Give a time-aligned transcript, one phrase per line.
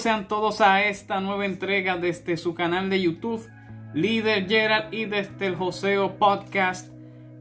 [0.00, 3.46] Sean todos a esta nueva entrega desde su canal de YouTube,
[3.92, 6.90] Líder Gerald, y desde el Joseo Podcast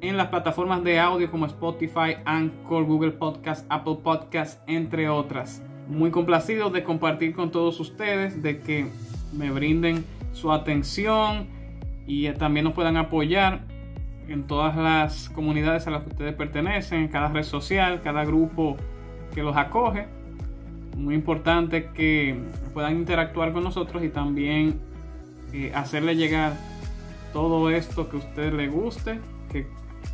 [0.02, 5.64] en las plataformas de audio como Spotify, Anchor, Google Podcast, Apple Podcast, entre otras.
[5.88, 8.89] Muy complacido de compartir con todos ustedes, de que
[9.31, 10.03] me brinden
[10.34, 11.48] su atención
[12.05, 13.62] y también nos puedan apoyar
[14.28, 18.76] en todas las comunidades a las que ustedes pertenecen, en cada red social, cada grupo
[19.34, 20.19] que los acoge.
[20.99, 22.38] Muy importante que
[22.73, 24.81] puedan interactuar con nosotros y también
[25.53, 26.58] eh, hacerle llegar
[27.31, 29.66] todo esto que a usted le guste, que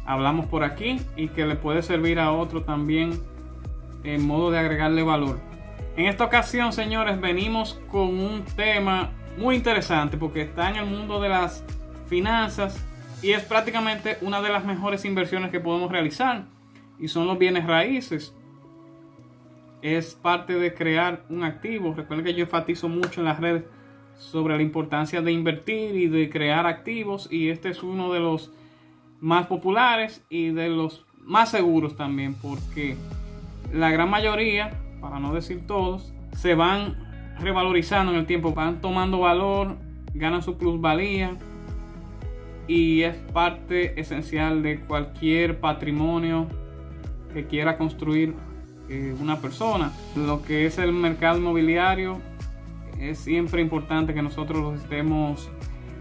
[0.05, 3.19] hablamos por aquí y que le puede servir a otro también
[4.03, 5.39] en modo de agregarle valor.
[5.97, 11.19] En esta ocasión, señores, venimos con un tema muy interesante porque está en el mundo
[11.19, 11.65] de las
[12.07, 12.85] finanzas
[13.23, 16.45] y es prácticamente una de las mejores inversiones que podemos realizar
[16.99, 18.35] y son los bienes raíces.
[19.81, 21.93] Es parte de crear un activo.
[21.93, 23.63] Recuerden que yo enfatizo mucho en las redes
[24.17, 28.51] sobre la importancia de invertir y de crear activos y este es uno de los
[29.19, 32.95] más populares y de los más seguros también porque
[33.73, 36.95] la gran mayoría, para no decir todos, se van
[37.39, 39.75] revalorizando en el tiempo, van tomando valor,
[40.13, 41.37] ganan su plusvalía
[42.67, 46.47] y es parte esencial de cualquier patrimonio
[47.33, 48.33] que quiera construir
[48.89, 49.91] eh, una persona.
[50.15, 52.19] Lo que es el mercado inmobiliario
[52.99, 55.49] es siempre importante que nosotros lo estemos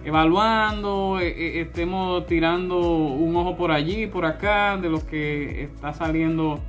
[0.04, 5.94] evaluando, eh, eh, estemos tirando un ojo por allí, por acá, de lo que está
[5.94, 6.60] saliendo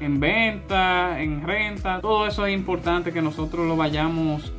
[0.00, 2.00] en venta, en renta.
[2.00, 4.52] Todo eso es importante que nosotros lo vayamos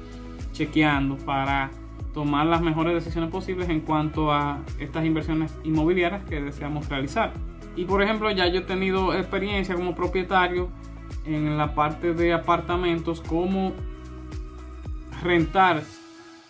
[0.53, 1.71] chequeando para
[2.13, 7.33] tomar las mejores decisiones posibles en cuanto a estas inversiones inmobiliarias que deseamos realizar.
[7.77, 10.69] Y por ejemplo, ya yo he tenido experiencia como propietario
[11.25, 13.71] en la parte de apartamentos, como
[15.21, 15.83] rentar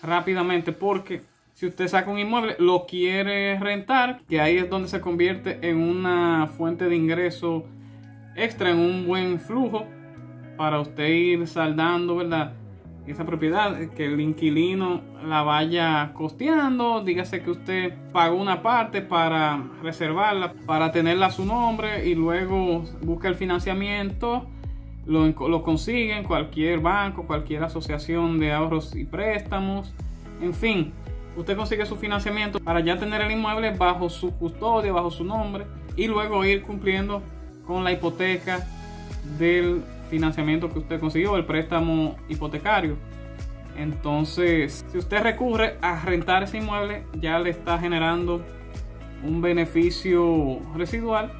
[0.01, 1.21] rápidamente, porque
[1.53, 5.77] si usted saca un inmueble, lo quiere rentar, que ahí es donde se convierte en
[5.77, 7.65] una fuente de ingreso
[8.35, 9.85] extra, en un buen flujo
[10.55, 12.53] para usted ir saldando, ¿verdad?
[13.11, 19.63] Esa propiedad, que el inquilino la vaya costeando, dígase que usted pagó una parte para
[19.81, 24.45] reservarla, para tenerla a su nombre y luego busca el financiamiento,
[25.05, 29.93] lo, lo consigue en cualquier banco, cualquier asociación de ahorros y préstamos,
[30.41, 30.93] en fin,
[31.37, 35.65] usted consigue su financiamiento para ya tener el inmueble bajo su custodia, bajo su nombre
[35.95, 37.21] y luego ir cumpliendo
[37.65, 38.67] con la hipoteca
[39.37, 42.97] del financiamiento que usted consiguió, el préstamo hipotecario.
[43.77, 48.41] Entonces, si usted recurre a rentar ese inmueble, ya le está generando
[49.23, 51.31] un beneficio residual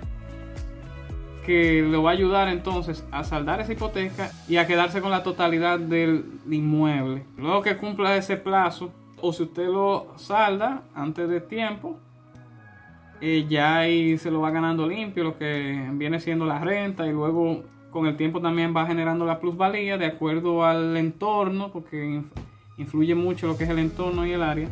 [1.48, 5.24] que le va a ayudar entonces a saldar esa hipoteca y a quedarse con la
[5.24, 7.24] totalidad del inmueble.
[7.38, 8.92] Luego que cumpla ese plazo,
[9.22, 11.98] o si usted lo salda antes de tiempo,
[13.22, 17.14] eh, ya ahí se lo va ganando limpio lo que viene siendo la renta y
[17.14, 17.64] luego
[17.98, 22.22] con el tiempo también va generando la plusvalía de acuerdo al entorno, porque
[22.78, 24.70] influye mucho lo que es el entorno y el área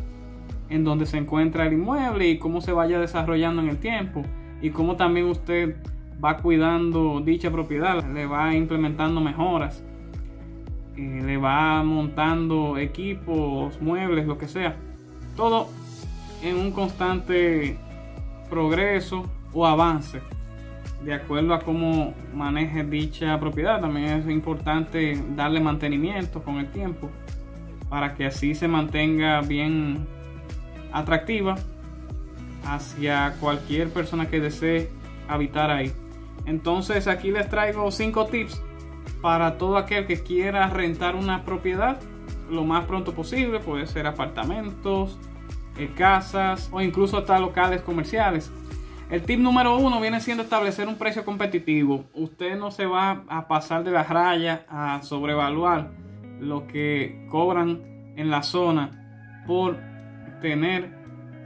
[0.68, 4.22] en donde se encuentra el inmueble y cómo se vaya desarrollando en el tiempo
[4.62, 5.74] y cómo también usted
[6.24, 9.82] va cuidando dicha propiedad, le va implementando mejoras,
[10.96, 14.76] eh, le va montando equipos, muebles, lo que sea.
[15.34, 15.66] Todo
[16.44, 17.76] en un constante
[18.48, 20.22] progreso o avance
[21.02, 23.80] de acuerdo a cómo maneje dicha propiedad.
[23.80, 27.10] También es importante darle mantenimiento con el tiempo
[27.88, 30.06] para que así se mantenga bien
[30.92, 31.56] atractiva
[32.64, 34.90] hacia cualquier persona que desee
[35.28, 35.92] habitar ahí.
[36.46, 38.62] Entonces aquí les traigo 5 tips
[39.20, 41.98] para todo aquel que quiera rentar una propiedad
[42.50, 43.60] lo más pronto posible.
[43.60, 45.18] Puede ser apartamentos,
[45.78, 48.52] eh, casas o incluso hasta locales comerciales.
[49.08, 52.06] El tip número uno viene siendo establecer un precio competitivo.
[52.12, 55.92] Usted no se va a pasar de la raya a sobrevaluar
[56.40, 59.78] lo que cobran en la zona por
[60.42, 60.90] tener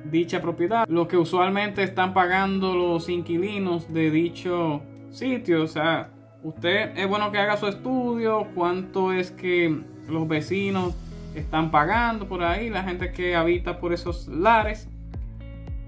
[0.06, 0.88] dicha propiedad.
[0.88, 4.80] Lo que usualmente están pagando los inquilinos de dicho
[5.10, 5.62] sitio.
[5.62, 6.08] O sea,
[6.42, 8.46] usted es bueno que haga su estudio.
[8.54, 10.94] Cuánto es que los vecinos
[11.34, 12.70] están pagando por ahí.
[12.70, 14.88] La gente que habita por esos lares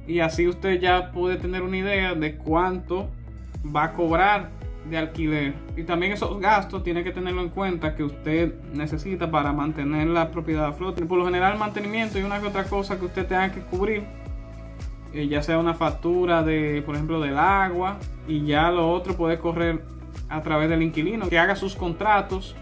[0.06, 3.08] y así usted ya puede tener una idea de cuánto
[3.64, 4.50] va a cobrar
[4.88, 5.54] de alquiler.
[5.76, 10.30] Y también esos gastos tiene que tenerlo en cuenta que usted necesita para mantener la
[10.30, 11.06] propiedad a flote.
[11.06, 14.04] Por lo general mantenimiento y una que otra cosa que usted tenga que cubrir.
[15.14, 17.98] Eh, ya sea una factura de, por ejemplo, del agua.
[18.26, 19.84] Y ya lo otro puede correr
[20.28, 21.28] a través del inquilino.
[21.28, 22.56] Que haga sus contratos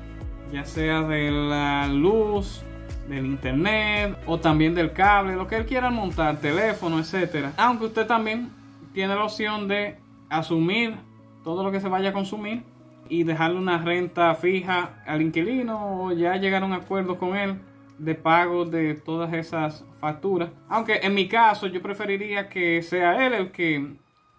[0.53, 2.63] ya sea de la luz,
[3.11, 7.53] del internet o también del cable, lo que él quiera montar, teléfono, etcétera.
[7.57, 8.51] Aunque usted también
[8.95, 9.97] tiene la opción de
[10.29, 10.95] asumir
[11.43, 12.63] todo lo que se vaya a consumir
[13.09, 17.57] y dejarle una renta fija al inquilino o ya llegar a un acuerdo con él
[17.99, 20.51] de pago de todas esas facturas.
[20.69, 23.97] Aunque en mi caso yo preferiría que sea él el que,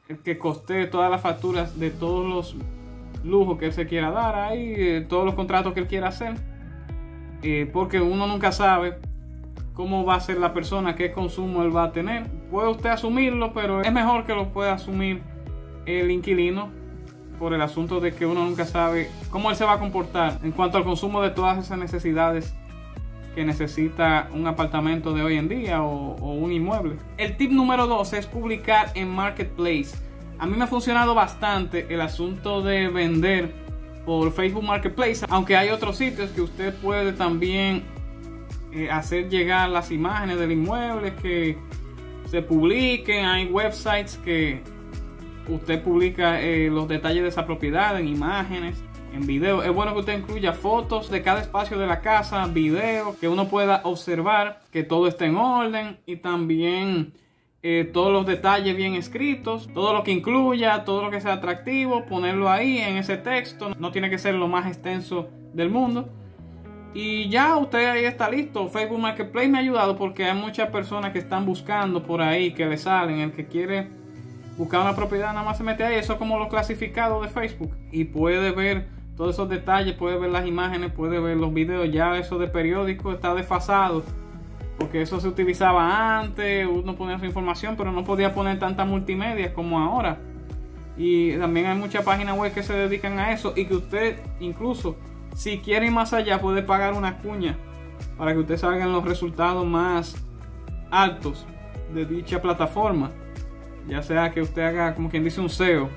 [0.08, 2.56] el que coste todas las facturas de todos los
[3.24, 6.51] lujos que él se quiera dar ahí, todos los contratos que él quiera hacer.
[7.44, 8.98] Eh, porque uno nunca sabe
[9.74, 12.28] cómo va a ser la persona, qué consumo él va a tener.
[12.52, 15.22] Puede usted asumirlo, pero es mejor que lo pueda asumir
[15.86, 16.70] el inquilino
[17.40, 20.52] por el asunto de que uno nunca sabe cómo él se va a comportar en
[20.52, 22.54] cuanto al consumo de todas esas necesidades
[23.34, 26.98] que necesita un apartamento de hoy en día o, un inmueble.
[27.18, 29.96] El tip número 2 es publicar en Marketplace.
[30.38, 33.54] A mí me ha funcionado bastante el asunto de vender
[34.06, 37.84] por Facebook Marketplace, aunque hay otros sitios que usted puede también
[38.72, 41.58] eh, hacer llegar las imágenes del inmueble que
[42.30, 43.26] se publiquen.
[43.26, 44.64] Hay websites que
[45.48, 48.82] usted publica eh, los detalles de esa propiedad en imágenes,
[49.14, 49.62] en video.
[49.62, 53.50] Es bueno que usted incluya fotos de cada espacio de la casa, video, que uno
[53.50, 57.14] pueda observar que todo esté en orden y también
[57.64, 62.06] eh, todos los detalles bien escritos, todo lo que incluya, todo lo que sea atractivo,
[62.06, 63.72] ponerlo ahí en ese texto.
[63.78, 66.10] No tiene que ser lo más extenso del mundo.
[66.94, 68.68] Y ya usted ahí está listo.
[68.68, 72.66] Facebook Marketplace me ha ayudado porque hay muchas personas que están buscando por ahí, que
[72.66, 73.20] le salen.
[73.20, 74.02] El que quiere
[74.58, 77.76] buscar una propiedad nada más se mete ahí, eso es como lo clasificado de Facebook
[77.92, 82.18] y puede ver todos esos detalles, puede ver las imágenes, puede ver los videos, ya
[82.18, 84.04] eso de periódico está desfasado
[84.82, 89.54] porque eso se utilizaba antes, uno ponía su información pero no podía poner tanta multimedia
[89.54, 90.18] como ahora.
[90.98, 94.98] Y también hay muchas páginas web que se dedican a eso y que usted incluso
[95.36, 97.58] si quiere ir más allá puede pagar una cuña
[98.18, 100.16] para que usted salga en los resultados más
[100.90, 101.46] altos
[101.94, 103.12] de dicha plataforma.
[103.88, 105.90] Ya sea que usted haga como quien dice un SEO,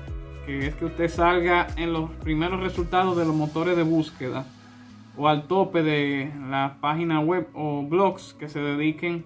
[0.45, 4.45] que es que usted salga en los primeros resultados de los motores de búsqueda
[5.17, 9.25] o al tope de la página web o blogs que se dediquen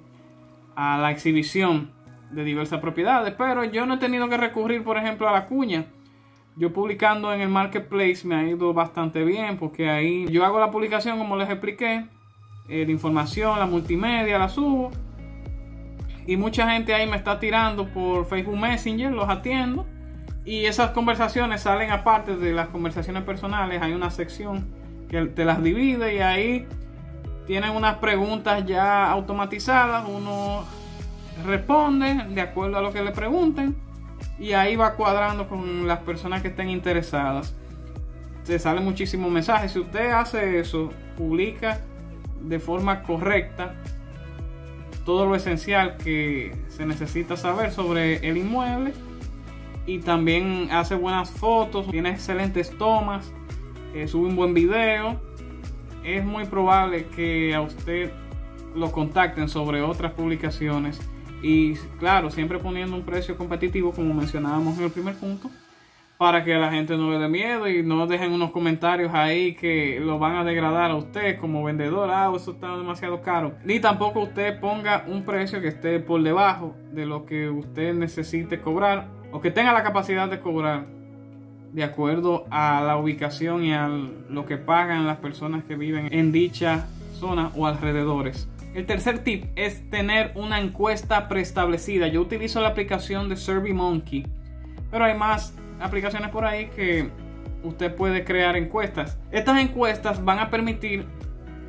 [0.75, 1.91] a la exhibición
[2.31, 3.33] de diversas propiedades.
[3.38, 5.86] Pero yo no he tenido que recurrir, por ejemplo, a la cuña.
[6.56, 10.71] Yo publicando en el marketplace me ha ido bastante bien porque ahí yo hago la
[10.71, 12.06] publicación como les expliqué,
[12.68, 14.92] eh, la información, la multimedia la subo
[16.30, 19.88] y mucha gente ahí me está tirando por Facebook Messenger, los atiendo.
[20.45, 23.81] Y esas conversaciones salen aparte de las conversaciones personales.
[23.81, 24.68] Hay una sección
[25.09, 26.67] que te las divide y ahí
[27.47, 30.07] tienen unas preguntas ya automatizadas.
[30.07, 30.63] Uno
[31.45, 33.75] responde de acuerdo a lo que le pregunten
[34.38, 37.56] y ahí va cuadrando con las personas que estén interesadas.
[38.44, 39.71] Se salen muchísimos mensajes.
[39.71, 41.81] Si usted hace eso, publica
[42.41, 43.75] de forma correcta
[45.06, 48.94] todo lo esencial que se necesita saber sobre el inmueble
[49.85, 53.31] y también hace buenas fotos, tiene excelentes tomas,
[53.93, 55.19] eh, sube un buen video.
[56.03, 58.11] Es muy probable que a usted
[58.75, 60.99] lo contacten sobre otras publicaciones
[61.41, 65.49] y claro, siempre poniendo un precio competitivo como mencionábamos en el primer punto
[66.19, 70.01] para que la gente no le dé miedo y no dejen unos comentarios ahí que
[70.01, 73.53] lo van a degradar a usted como vendedor, ah, eso está demasiado caro.
[73.63, 78.59] Ni tampoco usted ponga un precio que esté por debajo de lo que usted necesite
[78.59, 80.87] cobrar o que tenga la capacidad de cobrar
[81.73, 86.31] de acuerdo a la ubicación y a lo que pagan las personas que viven en
[86.31, 88.47] dicha zona o alrededores.
[88.73, 92.07] El tercer tip es tener una encuesta preestablecida.
[92.07, 94.28] Yo utilizo la aplicación de SurveyMonkey,
[94.92, 97.09] pero hay más aplicaciones por ahí que
[97.64, 99.18] usted puede crear encuestas.
[99.31, 101.06] Estas encuestas van a permitir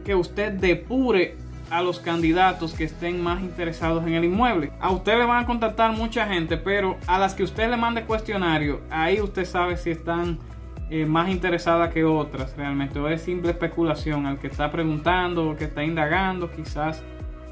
[0.04, 1.36] que usted depure
[1.70, 4.72] a los candidatos que estén más interesados en el inmueble.
[4.80, 8.04] A usted le van a contactar mucha gente, pero a las que usted le mande
[8.04, 10.38] cuestionario, ahí usted sabe si están
[10.90, 12.98] eh, más interesadas que otras realmente.
[12.98, 17.02] O es simple especulación al que está preguntando o que está indagando, quizás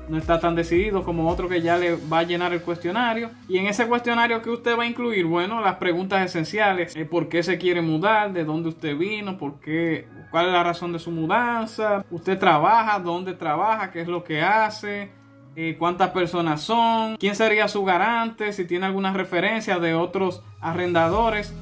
[0.09, 3.31] no está tan decidido como otro que ya le va a llenar el cuestionario.
[3.49, 7.29] Y en ese cuestionario que usted va a incluir, bueno, las preguntas esenciales, eh, por
[7.29, 10.99] qué se quiere mudar, de dónde usted vino, por qué, cuál es la razón de
[10.99, 15.11] su mudanza, usted trabaja, dónde trabaja, qué es lo que hace,
[15.57, 21.53] eh, cuántas personas son, quién sería su garante, si tiene alguna referencia de otros arrendadores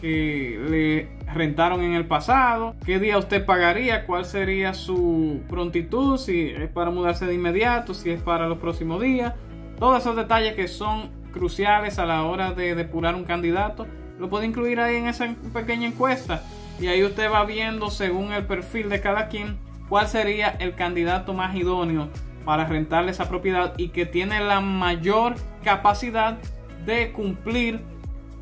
[0.00, 6.48] que le rentaron en el pasado, qué día usted pagaría, cuál sería su prontitud, si
[6.48, 9.34] es para mudarse de inmediato, si es para los próximos días,
[9.78, 13.86] todos esos detalles que son cruciales a la hora de depurar un candidato,
[14.18, 16.42] lo puede incluir ahí en esa pequeña encuesta.
[16.80, 21.34] Y ahí usted va viendo según el perfil de cada quien cuál sería el candidato
[21.34, 22.08] más idóneo
[22.44, 26.38] para rentarle esa propiedad y que tiene la mayor capacidad
[26.84, 27.80] de cumplir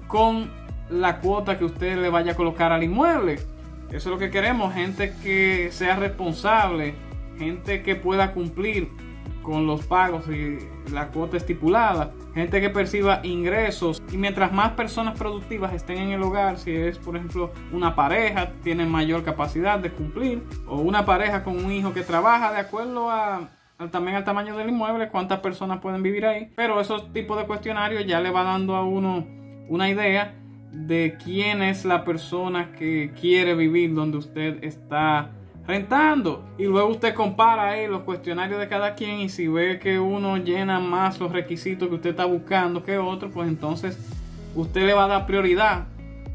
[0.08, 0.50] con
[0.92, 3.40] la cuota que usted le vaya a colocar al inmueble.
[3.88, 6.94] Eso es lo que queremos, gente que sea responsable,
[7.38, 8.88] gente que pueda cumplir
[9.42, 10.58] con los pagos y
[10.92, 16.22] la cuota estipulada, gente que perciba ingresos y mientras más personas productivas estén en el
[16.22, 21.42] hogar, si es por ejemplo una pareja, tienen mayor capacidad de cumplir o una pareja
[21.42, 23.50] con un hijo que trabaja de acuerdo a
[23.90, 26.52] también al tamaño del inmueble, cuántas personas pueden vivir ahí.
[26.54, 29.26] Pero esos tipos de cuestionarios ya le va dando a uno
[29.68, 30.36] una idea
[30.72, 35.30] de quién es la persona que quiere vivir donde usted está
[35.66, 36.44] rentando.
[36.58, 40.38] Y luego usted compara ahí los cuestionarios de cada quien y si ve que uno
[40.38, 43.98] llena más los requisitos que usted está buscando que otro, pues entonces
[44.54, 45.86] usted le va a dar prioridad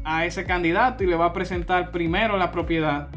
[0.04, 3.08] a ese candidato y le va a presentar primero la propiedad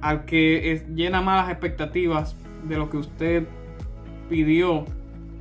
[0.00, 3.46] al que llena más las expectativas de lo que usted
[4.28, 4.86] pidió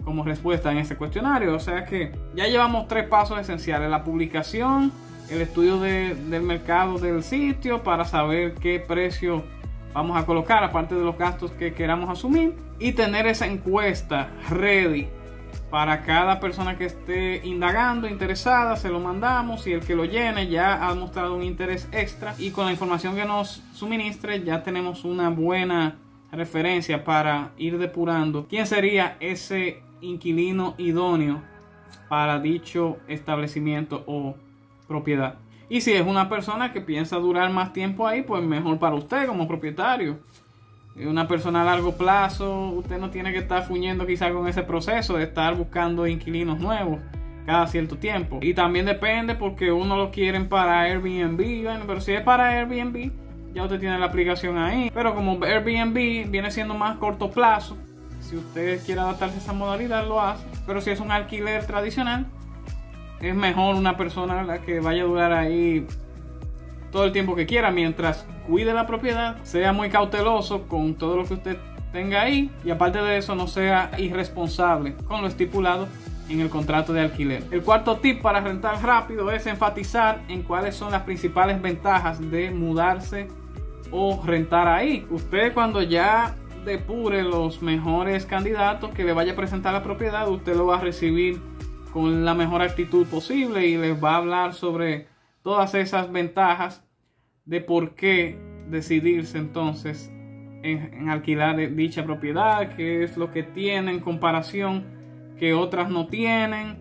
[0.03, 1.55] como respuesta en ese cuestionario.
[1.55, 3.89] O sea que ya llevamos tres pasos esenciales.
[3.89, 4.91] La publicación,
[5.29, 9.43] el estudio del mercado del sitio para saber qué precio
[9.93, 12.55] vamos a colocar, aparte de los gastos que queramos asumir.
[12.79, 15.08] Y tener esa encuesta ready
[15.72, 20.48] para cada persona que esté indagando, interesada, se lo mandamos y el que lo llene
[20.48, 25.05] ya ha mostrado un interés extra y con la información que nos suministre ya tenemos
[25.05, 25.96] una buena
[26.31, 31.41] referencia para ir depurando quién sería ese inquilino idóneo
[32.10, 34.36] para dicho establecimiento o
[34.88, 35.36] propiedad.
[35.70, 39.25] Y si es una persona que piensa durar más tiempo ahí, pues mejor para usted
[39.27, 40.20] como propietario.
[40.98, 45.15] Una persona a largo plazo, usted no tiene que estar fuñendo quizá con ese proceso
[45.15, 47.00] de estar buscando inquilinos nuevos
[47.46, 48.39] cada cierto tiempo.
[48.41, 53.12] Y también depende porque uno lo quieren para Airbnb, bueno, pero si es para Airbnb,
[53.53, 54.91] ya usted tiene la aplicación ahí.
[54.93, 57.77] Pero como Airbnb viene siendo más corto plazo,
[58.31, 60.45] si usted quiere adaptarse a esa modalidad, lo hace.
[60.65, 62.27] Pero si es un alquiler tradicional,
[63.19, 65.85] es mejor una persona la que vaya a durar ahí
[66.93, 71.25] todo el tiempo que quiera mientras cuide la propiedad, sea muy cauteloso con todo lo
[71.25, 71.57] que usted
[71.91, 75.89] tenga ahí y aparte de eso no sea irresponsable con lo estipulado
[76.29, 77.43] en el contrato de alquiler.
[77.51, 82.51] El cuarto tip para rentar rápido es enfatizar en cuáles son las principales ventajas de
[82.51, 83.27] mudarse
[83.91, 85.05] o rentar ahí.
[85.09, 86.35] Usted cuando ya
[86.65, 90.82] depure los mejores candidatos que le vaya a presentar la propiedad, usted lo va a
[90.82, 91.41] recibir
[91.91, 95.08] con la mejor actitud posible y les va a hablar sobre
[95.41, 96.84] todas esas ventajas
[97.46, 98.38] de por qué
[98.70, 100.12] decidirse entonces
[100.63, 104.86] en, alquilar dicha propiedad, qué es lo que tiene en comparación
[105.38, 106.77] que otras no tienen,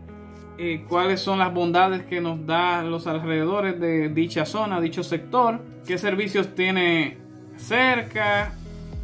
[0.58, 5.60] eh, cuáles son las bondades que nos da los alrededores de dicha zona, dicho sector,
[5.86, 7.16] qué servicios tiene
[7.56, 8.52] cerca,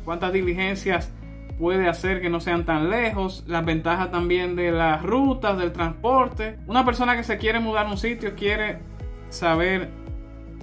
[0.06, 1.12] cuántas diligencias
[1.58, 6.58] puede hacer que no sean tan lejos, las ventajas también de las rutas, del transporte.
[6.66, 8.78] Una persona que se quiere mudar a un sitio quiere
[9.28, 9.90] saber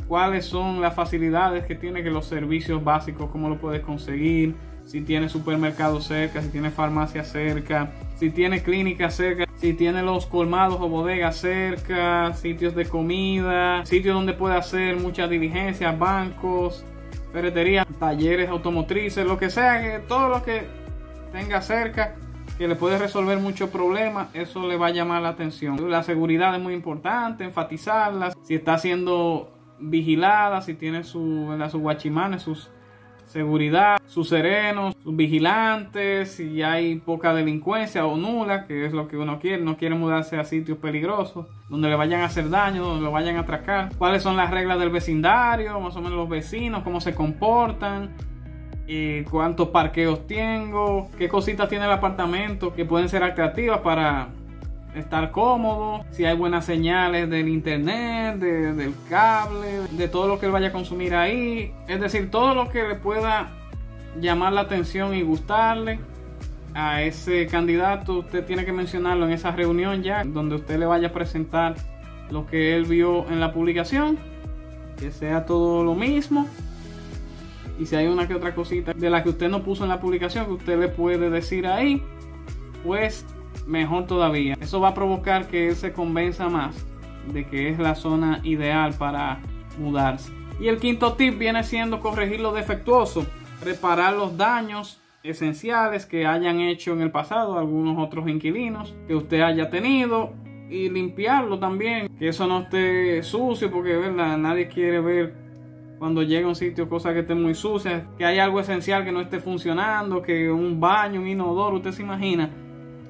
[0.07, 5.01] cuáles son las facilidades que tiene, que los servicios básicos, cómo lo puedes conseguir, si
[5.01, 10.79] tiene supermercado cerca, si tiene farmacia cerca, si tiene clínica cerca, si tiene los colmados
[10.79, 16.85] o bodegas cerca, sitios de comida, sitios donde puede hacer muchas diligencias, bancos,
[17.33, 20.67] ferreterías, talleres automotrices, lo que sea, que todo lo que
[21.33, 22.15] tenga cerca
[22.57, 25.89] que le puede resolver muchos problemas, eso le va a llamar la atención.
[25.89, 28.33] La seguridad es muy importante, enfatizarla.
[28.43, 32.69] Si está siendo vigilada, si tiene su, sus guachimanes, sus
[33.25, 39.17] seguridad, sus serenos, sus vigilantes, si hay poca delincuencia o nula, que es lo que
[39.17, 43.03] uno quiere, no quiere mudarse a sitios peligrosos, donde le vayan a hacer daño, donde
[43.03, 43.89] lo vayan a atracar.
[43.97, 45.79] ¿Cuáles son las reglas del vecindario?
[45.79, 48.11] Más o menos los vecinos, cómo se comportan.
[48.85, 54.27] Y cuántos parqueos tengo, qué cositas tiene el apartamento que pueden ser atractivas para
[54.95, 60.51] estar cómodo, si hay buenas señales del internet, del cable, de todo lo que él
[60.51, 61.73] vaya a consumir ahí.
[61.87, 63.51] Es decir, todo lo que le pueda
[64.19, 65.99] llamar la atención y gustarle
[66.75, 71.09] a ese candidato, usted tiene que mencionarlo en esa reunión ya, donde usted le vaya
[71.09, 71.75] a presentar
[72.29, 74.17] lo que él vio en la publicación,
[74.99, 76.47] que sea todo lo mismo.
[77.79, 79.99] Y si hay una que otra cosita de la que usted no puso en la
[79.99, 82.01] publicación, que usted le puede decir ahí,
[82.83, 83.25] pues
[83.65, 84.55] mejor todavía.
[84.59, 86.85] Eso va a provocar que él se convenza más
[87.31, 89.39] de que es la zona ideal para
[89.77, 90.31] mudarse.
[90.59, 93.25] Y el quinto tip viene siendo corregir lo defectuoso,
[93.63, 99.41] reparar los daños esenciales que hayan hecho en el pasado algunos otros inquilinos que usted
[99.41, 100.33] haya tenido
[100.69, 104.37] y limpiarlo también, que eso no esté sucio porque ¿verdad?
[104.37, 105.33] nadie quiere ver
[105.97, 109.11] cuando llega a un sitio cosas que estén muy sucias, que hay algo esencial que
[109.13, 112.49] no esté funcionando, que un baño, un inodoro, usted se imagina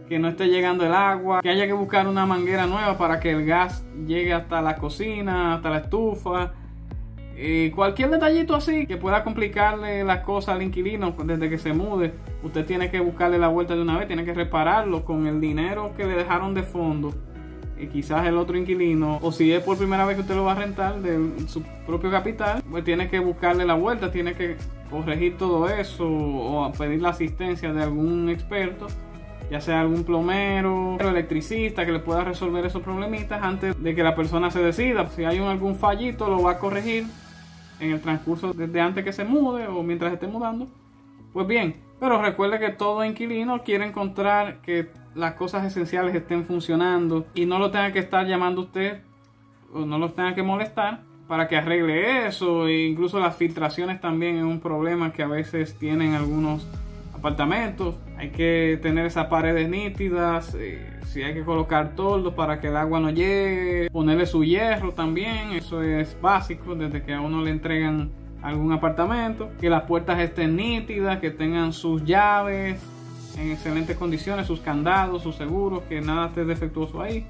[0.08, 3.32] que no esté llegando el agua, que haya que buscar una manguera nueva para que
[3.32, 6.54] el gas llegue hasta la cocina, hasta la estufa.
[7.76, 12.66] Cualquier detallito así que pueda complicarle las cosas al inquilino desde que se mude, usted
[12.66, 16.06] tiene que buscarle la vuelta de una vez, tiene que repararlo con el dinero que
[16.06, 17.14] le dejaron de fondo.
[17.76, 20.52] Y quizás el otro inquilino, o si es por primera vez que usted lo va
[20.54, 24.56] a rentar de su propio capital, pues tiene que buscarle la vuelta, tiene que
[24.90, 28.88] corregir todo eso o pedir la asistencia de algún experto
[29.50, 34.16] ya sea algún plomero, electricista que le pueda resolver esos problemitas antes de que la
[34.16, 35.10] persona se decida.
[35.10, 37.06] Si hay algún fallito, lo va a corregir
[37.80, 40.68] en el transcurso desde antes que se mude o mientras esté mudando.
[41.34, 47.26] Pues bien, pero recuerde que todo inquilino quiere encontrar que las cosas esenciales estén funcionando
[47.34, 49.02] y no lo tenga que estar llamando usted
[49.74, 52.68] o no lo tenga que molestar para que arregle eso.
[52.68, 56.68] E incluso las filtraciones también es un problema que a veces tienen algunos
[57.24, 57.96] apartamentos.
[58.18, 60.54] Hay que tener esas paredes nítidas.
[60.60, 63.90] Eh, si hay que colocar toldos para que el agua no llegue.
[63.90, 65.54] Ponerle su hierro también.
[65.54, 68.12] Eso es básico desde que a uno le entregan
[68.42, 69.52] algún apartamento.
[69.62, 71.20] Que las puertas estén nítidas.
[71.20, 72.82] Que tengan sus llaves
[73.38, 74.46] en excelentes condiciones.
[74.46, 75.84] Sus candados, sus seguros.
[75.84, 77.26] Que nada esté defectuoso ahí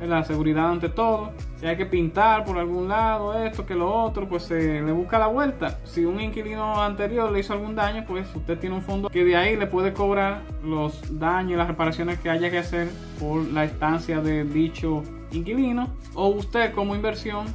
[0.00, 1.32] la seguridad ante todo.
[1.56, 5.18] Si hay que pintar por algún lado, esto, que lo otro, pues se le busca
[5.18, 5.78] la vuelta.
[5.84, 9.36] Si un inquilino anterior le hizo algún daño, pues usted tiene un fondo que de
[9.36, 12.88] ahí le puede cobrar los daños y las reparaciones que haya que hacer
[13.18, 15.02] por la estancia de dicho
[15.32, 15.88] inquilino.
[16.14, 17.46] O usted como inversión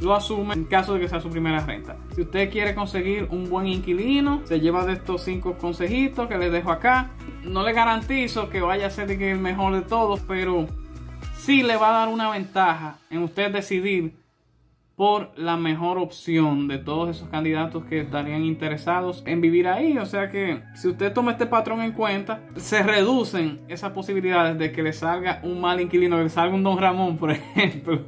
[0.00, 1.96] lo asume en caso de que sea su primera renta.
[2.14, 6.52] Si usted quiere conseguir un buen inquilino, se lleva de estos cinco consejitos que les
[6.52, 7.12] dejo acá.
[7.42, 10.66] No le garantizo que vaya a ser el mejor de todos, pero
[11.36, 14.14] sí le va a dar una ventaja en usted decidir
[14.96, 19.98] por la mejor opción de todos esos candidatos que estarían interesados en vivir ahí.
[19.98, 24.72] O sea que si usted toma este patrón en cuenta, se reducen esas posibilidades de
[24.72, 28.00] que le salga un mal inquilino, que le salga un don Ramón, por ejemplo.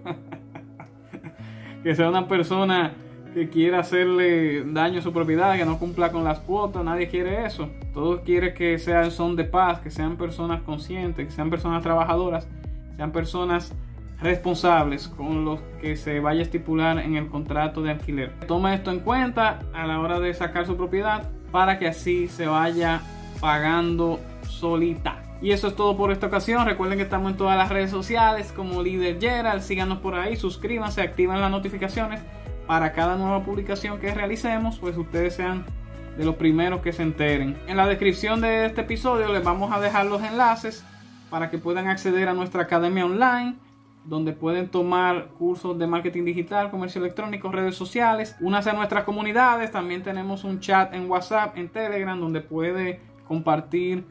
[1.83, 2.95] que sea una persona
[3.35, 7.45] que quiera hacerle daño a su propiedad, que no cumpla con las cuotas, nadie quiere
[7.45, 7.69] eso.
[7.93, 12.49] Todos quieren que sean son de paz, que sean personas conscientes, que sean personas trabajadoras
[12.99, 13.73] sean personas
[14.21, 18.33] responsables con los que se vaya a estipular en el contrato de alquiler.
[18.49, 22.49] Toma esto en cuenta a la hora de sacar su propiedad para que así se
[22.49, 23.01] vaya
[23.41, 25.23] pagando solita.
[25.41, 26.67] Y eso es todo por esta ocasión.
[26.67, 29.63] Recuerden que estamos en todas las redes sociales como Líder Gerald.
[29.63, 32.21] Síganos por ahí, suscríbanse, activen las notificaciones
[32.67, 35.65] para cada nueva publicación que realicemos, pues ustedes sean
[36.19, 37.57] de los primeros que se enteren.
[37.69, 40.85] En la descripción de este episodio les vamos a dejar los enlaces
[41.31, 43.57] para que puedan acceder a nuestra academia online
[44.09, 49.71] donde pueden tomar cursos de marketing digital, comercio electrónico, redes sociales, unas a nuestras comunidades,
[49.71, 54.05] también tenemos un chat en WhatsApp, en Telegram, donde puede compartir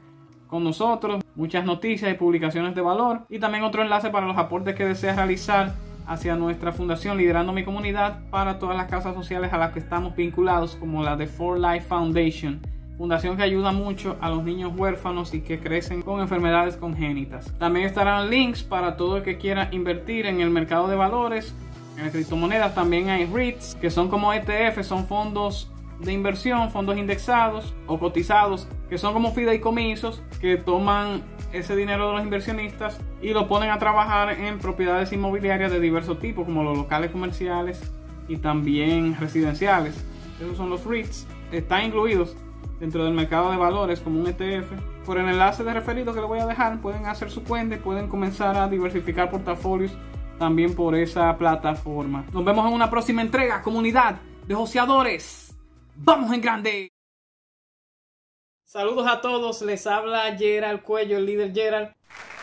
[0.48, 3.22] con nosotros muchas noticias y publicaciones de valor.
[3.28, 5.74] Y también otro enlace para los aportes que desea realizar
[6.06, 10.16] hacia nuestra fundación Liderando mi comunidad para todas las casas sociales a las que estamos
[10.16, 12.62] vinculados como la de For Life Foundation
[12.98, 17.54] fundación que ayuda mucho a los niños huérfanos y que crecen con enfermedades congénitas.
[17.60, 21.54] También estarán links para todo el que quiera invertir en el mercado de valores,
[21.98, 22.74] en criptomonedas.
[22.74, 28.68] También hay REITs, que son como ETF, son fondos de inversión, fondos indexados o cotizados,
[28.90, 33.80] que son como fideicomisos que toman ese dinero de los inversionistas y lo ponen a
[33.80, 37.82] trabajar en propiedades inmobiliarias de diversos tipos, como los locales comerciales
[38.28, 40.04] y también residenciales.
[40.40, 41.28] Esos son los REITs.
[41.52, 42.36] Están incluidos
[42.80, 44.72] dentro del mercado de valores como un ETF.
[45.06, 47.80] Por el enlace de referido que les voy a dejar, pueden hacer su cuenta y
[47.80, 49.92] pueden comenzar a diversificar portafolios
[50.38, 52.26] también por esa plataforma.
[52.32, 55.56] Nos vemos en una próxima entrega, comunidad de joseadores.
[55.96, 56.92] ¡Vamos en grande!
[58.64, 61.90] Saludos a todos, les habla Gerald Cuello, el líder Gerald.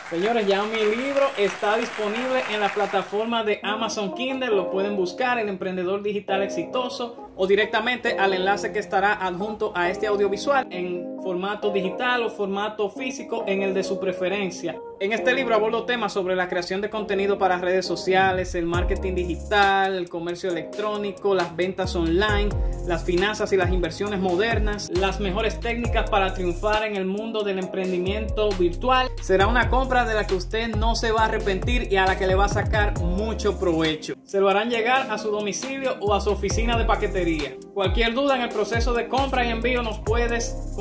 [0.09, 4.49] Señores, ya mi libro está disponible en la plataforma de Amazon Kindle.
[4.49, 9.89] Lo pueden buscar, El Emprendedor Digital Exitoso, o directamente al enlace que estará adjunto a
[9.89, 14.79] este audiovisual en formato digital o formato físico en el de su preferencia.
[14.99, 19.15] En este libro abordo temas sobre la creación de contenido para redes sociales, el marketing
[19.15, 22.49] digital, el comercio electrónico, las ventas online,
[22.85, 27.57] las finanzas y las inversiones modernas, las mejores técnicas para triunfar en el mundo del
[27.57, 29.09] emprendimiento virtual.
[29.19, 32.19] Será una compra de la que usted no se va a arrepentir y a la
[32.19, 34.13] que le va a sacar mucho provecho.
[34.23, 37.57] Se lo harán llegar a su domicilio o a su oficina de paquetería.
[37.73, 40.73] Cualquier duda en el proceso de compra y envío nos puedes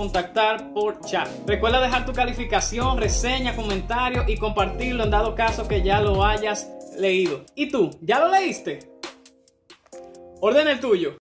[0.75, 1.29] por chat.
[1.47, 6.68] Recuerda dejar tu calificación, reseña, comentario y compartirlo en dado caso que ya lo hayas
[6.99, 7.44] leído.
[7.55, 7.90] ¿Y tú?
[8.01, 8.90] ¿Ya lo leíste?
[10.40, 11.12] Ordena el tuyo.